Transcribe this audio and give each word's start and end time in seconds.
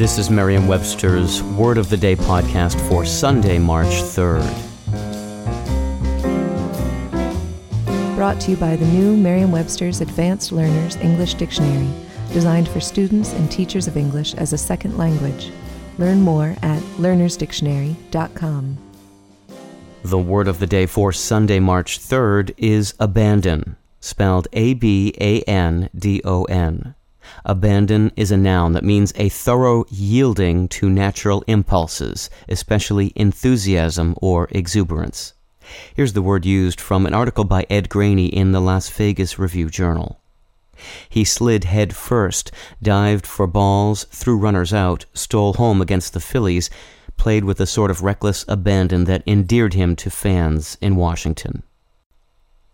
This 0.00 0.16
is 0.16 0.30
Merriam-Webster's 0.30 1.42
Word 1.42 1.76
of 1.76 1.90
the 1.90 1.96
Day 1.98 2.16
podcast 2.16 2.80
for 2.88 3.04
Sunday, 3.04 3.58
March 3.58 4.00
3rd. 4.00 4.46
Brought 8.16 8.40
to 8.40 8.52
you 8.52 8.56
by 8.56 8.76
the 8.76 8.86
new 8.86 9.14
Merriam-Webster's 9.14 10.00
Advanced 10.00 10.52
Learners 10.52 10.96
English 10.96 11.34
Dictionary, 11.34 11.90
designed 12.32 12.66
for 12.66 12.80
students 12.80 13.34
and 13.34 13.52
teachers 13.52 13.86
of 13.86 13.98
English 13.98 14.32
as 14.36 14.54
a 14.54 14.56
second 14.56 14.96
language. 14.96 15.50
Learn 15.98 16.22
more 16.22 16.56
at 16.62 16.80
learnersdictionary.com. 16.96 18.78
The 20.02 20.18
word 20.18 20.48
of 20.48 20.60
the 20.60 20.66
day 20.66 20.86
for 20.86 21.12
Sunday, 21.12 21.60
March 21.60 22.00
3rd 22.00 22.54
is 22.56 22.94
abandon, 22.98 23.76
spelled 24.00 24.48
A 24.54 24.72
B 24.72 25.12
A 25.20 25.42
N 25.42 25.90
D 25.94 26.22
O 26.24 26.44
N. 26.44 26.94
Abandon 27.44 28.12
is 28.16 28.30
a 28.30 28.36
noun 28.36 28.72
that 28.72 28.84
means 28.84 29.12
a 29.16 29.28
thorough 29.28 29.84
yielding 29.90 30.68
to 30.68 30.88
natural 30.88 31.42
impulses, 31.46 32.30
especially 32.48 33.12
enthusiasm 33.16 34.14
or 34.20 34.48
exuberance. 34.50 35.34
Here's 35.94 36.12
the 36.14 36.22
word 36.22 36.44
used 36.44 36.80
from 36.80 37.06
an 37.06 37.14
article 37.14 37.44
by 37.44 37.66
Ed 37.70 37.88
Graney 37.88 38.26
in 38.26 38.52
the 38.52 38.60
Las 38.60 38.88
Vegas 38.88 39.38
Review 39.38 39.68
Journal. 39.70 40.20
He 41.08 41.24
slid 41.24 41.64
head 41.64 41.94
first, 41.94 42.50
dived 42.82 43.26
for 43.26 43.46
balls, 43.46 44.04
threw 44.04 44.36
runners 44.36 44.72
out, 44.72 45.04
stole 45.12 45.52
home 45.54 45.80
against 45.82 46.12
the 46.12 46.20
Phillies, 46.20 46.70
played 47.16 47.44
with 47.44 47.60
a 47.60 47.66
sort 47.66 47.90
of 47.90 48.02
reckless 48.02 48.44
abandon 48.48 49.04
that 49.04 49.22
endeared 49.26 49.74
him 49.74 49.94
to 49.96 50.10
fans 50.10 50.78
in 50.80 50.96
Washington. 50.96 51.62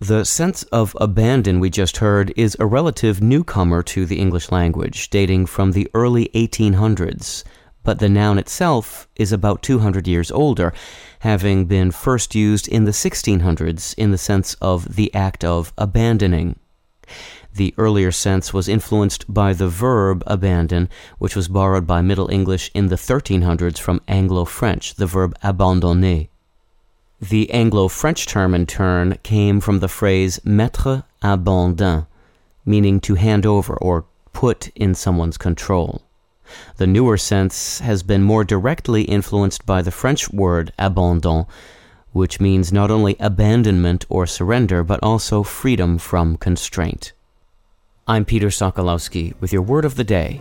The 0.00 0.24
sense 0.24 0.62
of 0.72 0.96
abandon 0.98 1.60
we 1.60 1.68
just 1.68 1.98
heard 1.98 2.32
is 2.34 2.56
a 2.58 2.64
relative 2.64 3.20
newcomer 3.20 3.82
to 3.82 4.06
the 4.06 4.18
English 4.18 4.50
language, 4.50 5.10
dating 5.10 5.44
from 5.44 5.72
the 5.72 5.90
early 5.92 6.30
1800s, 6.34 7.44
but 7.82 7.98
the 7.98 8.08
noun 8.08 8.38
itself 8.38 9.06
is 9.16 9.30
about 9.30 9.62
200 9.62 10.08
years 10.08 10.30
older, 10.30 10.72
having 11.18 11.66
been 11.66 11.90
first 11.90 12.34
used 12.34 12.66
in 12.66 12.84
the 12.86 12.92
1600s 12.92 13.94
in 13.98 14.10
the 14.10 14.16
sense 14.16 14.54
of 14.54 14.96
the 14.96 15.14
act 15.14 15.44
of 15.44 15.70
abandoning. 15.76 16.58
The 17.52 17.74
earlier 17.76 18.10
sense 18.10 18.54
was 18.54 18.68
influenced 18.68 19.30
by 19.30 19.52
the 19.52 19.68
verb 19.68 20.22
abandon, 20.26 20.88
which 21.18 21.36
was 21.36 21.46
borrowed 21.46 21.86
by 21.86 22.00
Middle 22.00 22.30
English 22.30 22.70
in 22.72 22.86
the 22.86 22.96
1300s 22.96 23.76
from 23.76 24.00
Anglo 24.08 24.46
French, 24.46 24.94
the 24.94 25.06
verb 25.06 25.34
abandoner. 25.44 26.30
The 27.20 27.50
Anglo 27.50 27.88
French 27.88 28.26
term, 28.26 28.54
in 28.54 28.64
turn, 28.64 29.18
came 29.22 29.60
from 29.60 29.80
the 29.80 29.88
phrase 29.88 30.40
mettre 30.42 31.04
à 31.22 31.36
bandun, 31.36 32.06
meaning 32.64 32.98
to 33.00 33.14
hand 33.14 33.44
over 33.44 33.74
or 33.74 34.06
put 34.32 34.68
in 34.74 34.94
someone's 34.94 35.36
control. 35.36 36.00
The 36.78 36.86
newer 36.86 37.18
sense 37.18 37.80
has 37.80 38.02
been 38.02 38.22
more 38.22 38.42
directly 38.42 39.02
influenced 39.02 39.66
by 39.66 39.82
the 39.82 39.90
French 39.90 40.32
word 40.32 40.72
abandon, 40.78 41.44
which 42.12 42.40
means 42.40 42.72
not 42.72 42.90
only 42.90 43.16
abandonment 43.20 44.06
or 44.08 44.26
surrender, 44.26 44.82
but 44.82 45.00
also 45.02 45.42
freedom 45.42 45.98
from 45.98 46.38
constraint. 46.38 47.12
I'm 48.08 48.24
Peter 48.24 48.48
Sokolowski 48.48 49.34
with 49.42 49.52
your 49.52 49.62
word 49.62 49.84
of 49.84 49.96
the 49.96 50.04
day. 50.04 50.40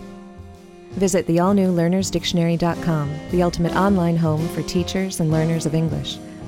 Visit 0.92 1.28
the 1.28 1.42
all 1.42 1.54
new 1.54 1.74
learnersdictionary.com, 1.74 3.20
the 3.31 3.44
ultimate 3.44 3.75
online 3.75 4.16
home 4.16 4.48
for 4.48 4.62
teachers 4.64 5.20
and 5.20 5.30
learners 5.30 5.66
of 5.66 5.75
English. 5.75 6.18